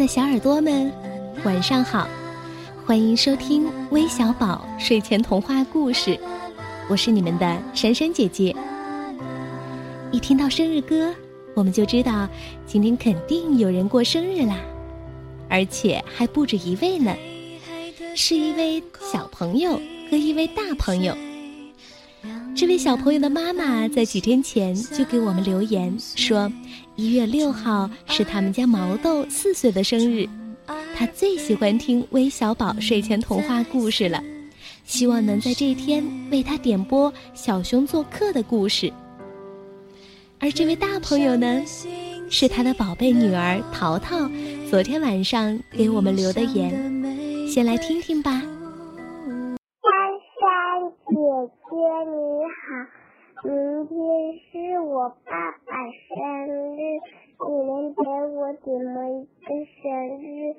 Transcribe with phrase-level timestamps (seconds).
[0.00, 0.90] 的小耳朵们，
[1.44, 2.08] 晚上好！
[2.86, 6.18] 欢迎收听微小宝睡前童话故事，
[6.88, 8.56] 我是你们的珊珊姐姐。
[10.10, 11.14] 一听到生日歌，
[11.52, 12.26] 我们就知道
[12.64, 14.56] 今天肯定有人过生日啦，
[15.50, 17.14] 而且还不止一位呢，
[18.16, 19.78] 是一位小朋友
[20.10, 21.14] 和一位大朋友。
[22.54, 26.50] 这位小朋友的妈妈在几天前就给我们留言说，
[26.96, 30.28] 一月六号是他们家毛豆四岁的生日，
[30.94, 34.22] 他最喜欢听微小宝睡前童话故事了，
[34.84, 38.92] 希望能在这一天为他点播小熊做客的故事。
[40.38, 41.62] 而这位大朋友呢，
[42.28, 44.28] 是他的宝贝女儿淘淘，
[44.68, 48.42] 昨天晚上给我们留的言，先来听听吧。
[51.10, 52.29] 姐姐你，
[55.00, 55.32] 我爸
[55.66, 55.72] 爸
[56.08, 56.14] 生
[56.76, 56.78] 日，
[57.48, 59.48] 你能给我怎么一个
[59.80, 59.88] 生
[60.20, 60.54] 日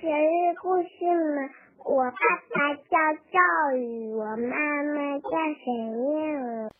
[0.08, 0.88] 日故事
[1.36, 1.38] 吗？
[1.84, 2.16] 我爸
[2.48, 2.96] 爸叫
[3.30, 4.56] 赵宇，我妈
[4.94, 5.28] 妈叫
[5.62, 5.66] 沈
[6.08, 6.70] 燕。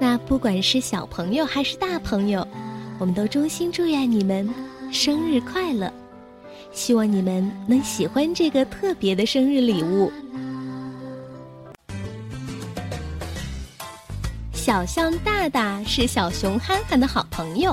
[0.00, 2.48] 那不管是小朋友还是大朋友，
[2.98, 4.48] 我们都衷心祝愿你们
[4.90, 5.92] 生日快乐。
[6.70, 10.10] 希望你们能喜欢这个特别的生日礼物。
[14.66, 17.72] 小象大大是小熊憨憨的好朋友，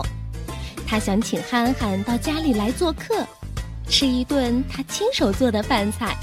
[0.85, 3.25] 他想请憨憨到家里来做客，
[3.89, 6.15] 吃一顿他亲手做的饭菜。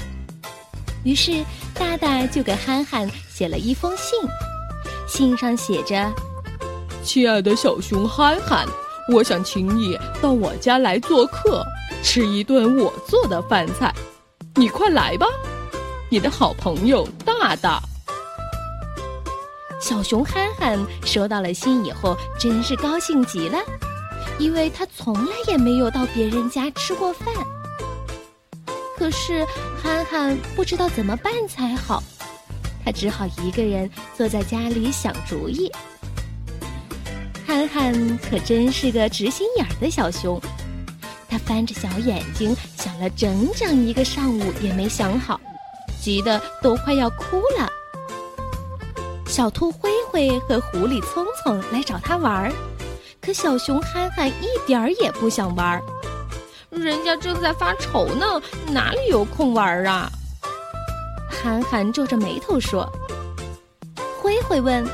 [1.03, 4.17] 于是大大就给憨憨写了一封信，
[5.09, 6.09] 信上写着
[7.03, 8.65] ：“亲爱的小熊憨憨，
[9.13, 11.61] 我想请你到我家来做客。”
[12.01, 13.93] 吃一顿我做的饭菜，
[14.55, 15.27] 你快来吧！
[16.07, 17.83] 你的好朋友大大。
[19.81, 23.57] 小熊憨憨收到了信以后，真是高兴极了，
[24.37, 27.33] 因为他从来也没有到别人家吃过饭。
[28.95, 29.43] 可是
[29.81, 32.03] 憨憨不知道怎么办才好，
[32.85, 35.71] 他只好一个人坐在家里想主意。
[37.47, 40.39] 憨憨可真是个直心眼儿的小熊。
[41.27, 45.41] 他翻着小眼睛想了整整一个上午也没想好，
[45.99, 47.67] 急得都快要哭了。
[49.31, 52.51] 小兔灰灰和狐狸聪聪来找他玩儿，
[53.21, 55.81] 可小熊憨憨一点儿也不想玩儿，
[56.69, 58.25] 人家正在发愁呢，
[58.67, 60.11] 哪里有空玩儿啊？
[61.29, 62.85] 憨憨皱着眉头说。
[64.21, 64.85] 灰灰问：“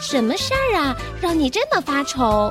[0.00, 2.50] 什么事儿啊，让你这么发愁？”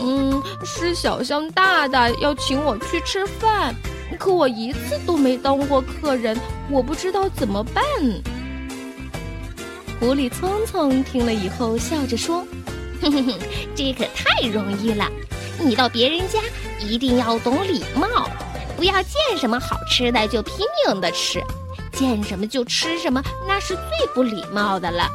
[0.00, 3.74] 嗯，是小象大大要请我去吃饭，
[4.18, 6.34] 可我一次都没当过客人，
[6.70, 7.84] 我不知道怎么办。
[10.02, 12.44] 狐狸聪聪听了以后笑着说
[13.00, 13.38] ：“哼哼哼，
[13.72, 15.08] 这可太容易了。
[15.60, 16.40] 你到别人家
[16.80, 18.28] 一定要懂礼貌，
[18.76, 21.40] 不要见什么好吃的就拼命的吃，
[21.92, 25.08] 见什么就吃什么，那是最不礼貌的了。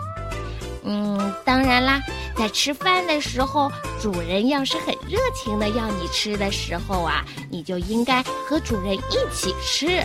[0.85, 1.99] 嗯，当然啦。”
[2.33, 3.69] 在吃饭的时候，
[4.01, 10.01] 主人要是很热情的要你吃的时候啊，你就应该和主人一起吃。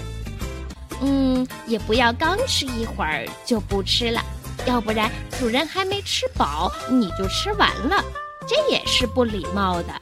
[1.00, 4.20] 嗯，也不要刚吃一会儿就不吃了，
[4.66, 8.02] 要不然主人还没吃饱你就吃完了，
[8.46, 9.92] 这也是不礼貌的。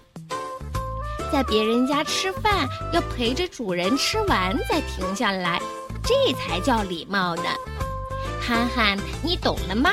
[1.32, 5.60] 在别人家吃饭要陪着主人吃完再停下来，
[6.02, 7.44] 这才叫礼貌呢。
[8.40, 9.90] 憨憨，你懂了吗？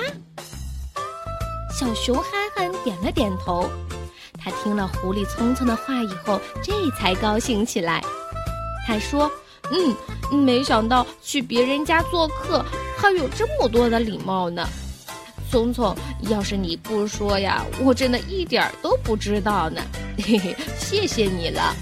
[1.71, 3.69] 小熊憨憨点了点头，
[4.43, 8.03] 他听了狐狸聪聪的话以后，这才高兴起来。
[8.87, 9.29] 他说
[9.69, 12.65] ：“嗯，没想到去别人家做客
[12.97, 14.67] 还有这么多的礼貌呢。
[15.49, 19.81] 聪聪，要是你不说呀，我真的一点儿都不知道呢。
[20.17, 21.73] 嘿嘿，谢谢你了。”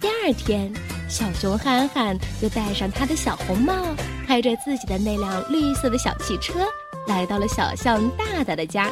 [0.00, 0.72] 第二天，
[1.08, 3.74] 小熊憨憨就戴上他的小红帽，
[4.26, 6.60] 开着自己的那辆绿色的小汽车。
[7.08, 8.88] 来到了小象大大的家，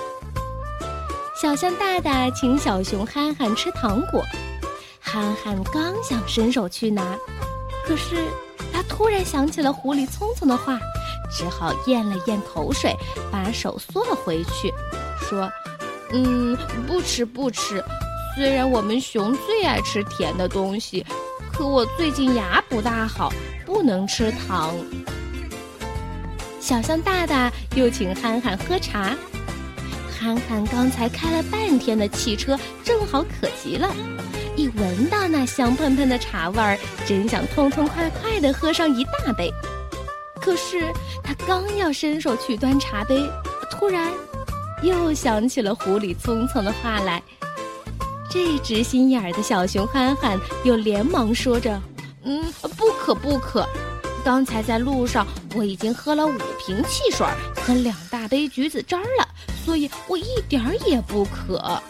[1.41, 4.25] 小象大大请小熊憨憨吃糖果，
[4.99, 7.17] 憨憨刚想伸手去拿，
[7.87, 8.17] 可是
[8.89, 10.79] 突然想起了狐狸聪聪的话，
[11.31, 12.95] 只好咽了咽口水，
[13.31, 14.73] 把手缩了回去，
[15.21, 15.51] 说
[16.13, 16.57] ：“嗯，
[16.87, 17.83] 不吃不吃。
[18.35, 21.05] 虽然我们熊最爱吃甜的东西，
[21.53, 23.33] 可我最近牙不大好，
[23.65, 24.75] 不能吃糖。”
[26.61, 29.15] 小象大大又请憨憨喝茶，
[30.19, 33.95] 憨憨刚才开了半天的汽车正好渴极了，
[34.57, 39.53] 一闻到那香喷喷的茶味儿，真想痛痛快快地喝上一大杯。
[40.41, 40.93] 可是
[41.23, 43.23] 他刚要伸手去端茶杯，
[43.71, 44.11] 突然
[44.83, 47.23] 又想起了狐狸匆匆的话来。
[48.31, 51.81] 这直心眼儿的小熊憨憨又连忙说着
[52.25, 52.45] ：“嗯，
[52.77, 53.67] 不可不可，
[54.25, 59.29] 刚才在路上我已经喝了五瓶汽水和两大杯橘子汁儿了，
[59.67, 61.83] 所以我一点儿也不渴。”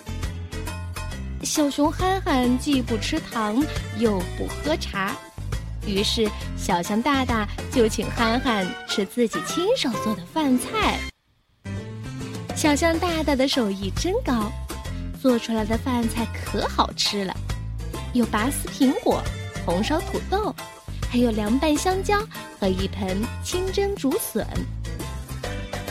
[1.45, 3.63] 小熊憨憨既不吃糖，
[3.99, 5.15] 又不喝茶，
[5.87, 10.99] 于是小象大大就请憨憨吃自己亲手做的饭菜。
[12.57, 14.51] 小象大大的手艺真高。
[15.21, 17.37] 做出来的饭菜可好吃了，
[18.13, 19.21] 有拔丝苹果、
[19.65, 20.55] 红烧土豆，
[21.11, 22.17] 还有凉拌香蕉
[22.61, 24.47] 和一盆清蒸竹笋。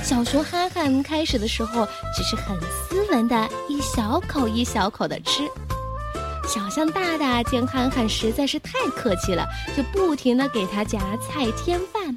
[0.05, 1.83] 小熊憨憨开始的时候
[2.15, 5.49] 只是很斯文的一小口一小口的吃，
[6.47, 12.15] 小象大大见憨憨实在是太客气了，就不停的给他夹菜添饭，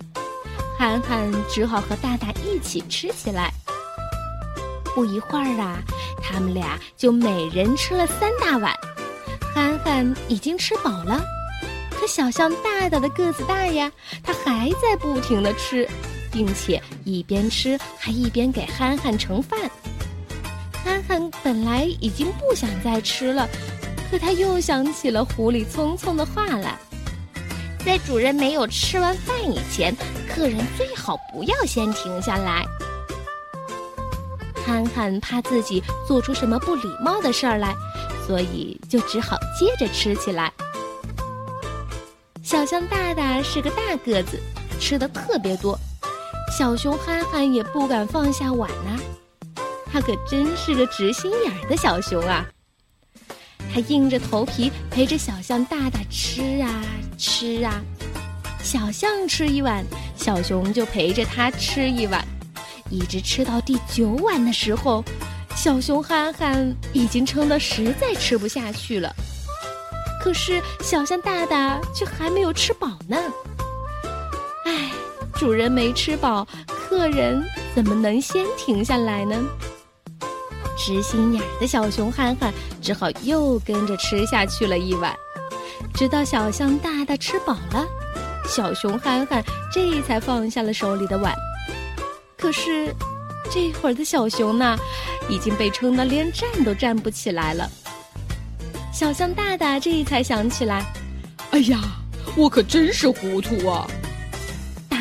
[0.78, 3.50] 憨憨只好和大大一起吃起来。
[4.94, 5.78] 不一会儿啊。
[6.22, 8.76] 他们俩就每人吃了三大碗，
[9.54, 11.24] 憨憨已经吃饱了，
[11.98, 13.90] 可小象大大的个子大呀，
[14.22, 15.88] 他还在不停的吃，
[16.30, 19.58] 并且一边吃还一边给憨憨盛饭。
[20.84, 23.48] 憨憨本来已经不想再吃了，
[24.10, 26.78] 可他又想起了狐狸匆匆的话来，
[27.84, 29.94] 在主人没有吃完饭以前，
[30.28, 32.64] 客人最好不要先停下来。
[34.66, 37.74] 憨憨怕自己做出什么不礼貌的事儿来，
[38.26, 40.52] 所以就只好接着吃起来。
[42.42, 44.40] 小象大大是个大个子，
[44.78, 45.78] 吃的特别多，
[46.58, 48.98] 小熊憨憨也不敢放下碗啊。
[49.92, 52.44] 他可真是个直心眼儿的小熊啊！
[53.72, 56.82] 他硬着头皮陪着小象大大吃啊
[57.16, 57.80] 吃啊，
[58.60, 59.84] 小象吃一碗，
[60.16, 62.26] 小熊就陪着他吃一碗。
[62.90, 65.04] 一直吃到第九碗的时候，
[65.54, 69.14] 小熊憨憨已经撑得实在吃不下去了。
[70.20, 73.16] 可是小象大大却还没有吃饱呢。
[74.64, 74.90] 唉，
[75.38, 77.40] 主人没吃饱，客人
[77.72, 79.36] 怎么能先停下来呢？
[80.76, 82.52] 直心眼的小熊憨憨
[82.82, 85.14] 只好又跟着吃下去了一碗，
[85.94, 87.86] 直到小象大大吃饱了，
[88.48, 89.40] 小熊憨憨
[89.72, 91.32] 这才放下了手里的碗。
[92.36, 92.92] 可是，
[93.48, 94.76] 这会儿的小熊呢，
[95.28, 97.70] 已经被撑得连站都站不起来了。
[98.92, 100.84] 小象大大这才想起来，
[101.52, 101.78] 哎呀，
[102.36, 103.86] 我可真是糊涂啊！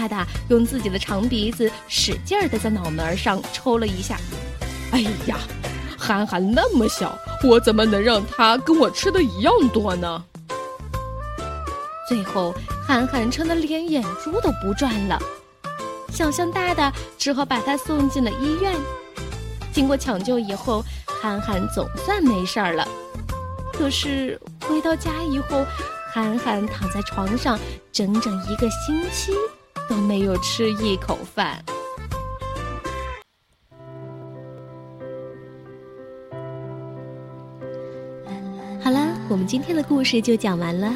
[0.07, 4.17] 大用自己的长鼻子使劲儿的在脑门上抽了一下。
[4.91, 5.37] 哎呀，
[5.97, 10.23] 憨憨那么小，我怎么能让他跟我吃的一样多呢？
[12.07, 12.55] 最后，
[12.87, 15.19] 憨憨撑得连眼珠都不转了。
[16.13, 18.73] 小象大大只好把他送进了医院。
[19.73, 20.83] 经过抢救以后，
[21.21, 22.87] 憨憨总算没事儿了。
[23.73, 25.65] 可是回到家以后，
[26.11, 27.59] 憨憨躺在床上
[27.91, 29.33] 整整一个星期
[29.89, 31.63] 都没有吃一口饭。
[38.81, 40.93] 好了，我们今天的故事就讲完了。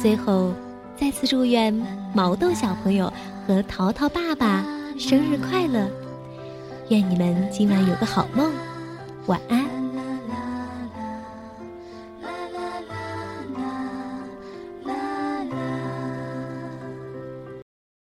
[0.00, 0.52] 最后，
[0.96, 1.72] 再次祝愿
[2.14, 3.12] 毛豆小朋友。
[3.46, 4.64] 和淘淘爸爸
[4.96, 5.88] 生日快乐！
[6.88, 8.52] 愿你们今晚有个好梦，
[9.26, 9.69] 晚安。